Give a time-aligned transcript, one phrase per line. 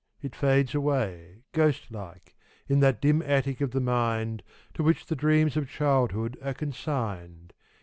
[0.19, 2.35] It fades away, Ghost like,
[2.67, 4.41] in that dim attic of the mind
[4.73, 7.53] To which the dreams of childhood are consigned.